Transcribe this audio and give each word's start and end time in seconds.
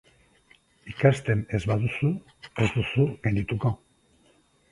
Ikasten 0.93 1.43
ez 1.57 1.59
baduzu, 1.73 2.09
ez 2.65 2.69
duzu 2.79 3.07
gaindituko. 3.27 3.75